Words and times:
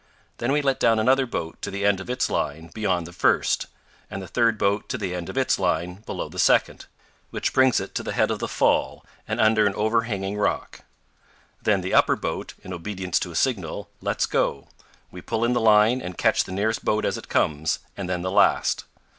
Then 0.39 0.51
we 0.51 0.63
let 0.63 0.79
down 0.79 0.97
another 0.97 1.27
boat 1.27 1.61
to 1.61 1.69
the 1.69 1.85
end 1.85 1.99
of 1.99 2.09
its 2.09 2.27
line 2.27 2.71
beyond 2.73 3.05
the 3.05 3.13
first, 3.13 3.67
and 4.09 4.19
the 4.19 4.27
third 4.27 4.57
boat 4.57 4.89
to 4.89 4.97
the 4.97 5.13
end 5.13 5.29
of 5.29 5.37
its 5.37 5.59
line 5.59 6.01
below 6.07 6.27
the 6.27 6.39
second, 6.39 6.87
which 7.29 7.53
brings 7.53 7.79
it 7.79 7.93
to 7.93 8.01
the 8.01 8.13
head 8.13 8.31
of 8.31 8.39
the 8.39 8.47
fall 8.47 9.05
and 9.27 9.39
under 9.39 9.67
an 9.67 9.75
overhanging 9.75 10.37
rock. 10.37 10.79
Then 11.61 11.81
the 11.81 11.93
upper 11.93 12.15
boat, 12.15 12.55
in 12.63 12.73
obedience 12.73 13.19
to 13.19 13.31
a 13.31 13.35
signal, 13.35 13.91
lets 14.01 14.25
go; 14.25 14.69
we 15.11 15.21
pull 15.21 15.45
in 15.45 15.53
the 15.53 15.61
line 15.61 16.01
and 16.01 16.17
catch 16.17 16.45
the 16.45 16.51
nearest 16.51 16.83
boat 16.83 17.05
as 17.05 17.15
it 17.15 17.29
comes, 17.29 17.77
and 17.95 18.09
then 18.09 18.23
the 18.23 18.31
last. 18.31 18.85